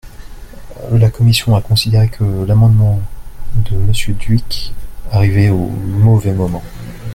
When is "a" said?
1.55-1.61